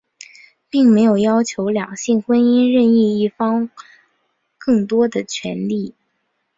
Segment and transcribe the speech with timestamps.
[0.67, 3.69] 并没有要求比两性婚姻任一方
[4.57, 5.93] 更多的权利。